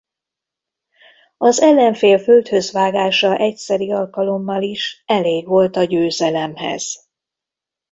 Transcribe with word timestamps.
Az 1.37 1.61
ellenfél 1.61 2.17
földhöz 2.17 2.71
vágása 2.71 3.35
egyszeri 3.37 3.91
alkalommal 3.93 4.61
is 4.61 5.03
elég 5.05 5.47
volt 5.47 5.75
a 5.75 5.83
győzelemhez. 5.83 7.09